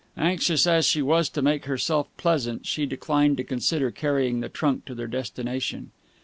Anxious 0.17 0.65
as 0.65 0.87
she 0.87 1.03
was 1.03 1.29
to 1.29 1.43
make 1.43 1.65
herself 1.65 2.07
pleasant, 2.17 2.65
she 2.65 2.87
declined 2.87 3.37
to 3.37 3.43
consider 3.43 3.91
carrying 3.91 4.39
the 4.39 4.49
trunk 4.49 4.83
to 4.85 4.95
their 4.95 5.05
destination. 5.05 5.91